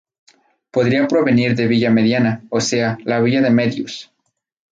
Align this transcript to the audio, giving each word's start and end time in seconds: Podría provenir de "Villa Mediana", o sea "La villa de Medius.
Podría 0.71 1.07
provenir 1.07 1.55
de 1.55 1.67
"Villa 1.67 1.91
Mediana", 1.91 2.43
o 2.49 2.59
sea 2.59 2.97
"La 3.05 3.19
villa 3.21 3.43
de 3.43 3.51
Medius. 3.51 4.11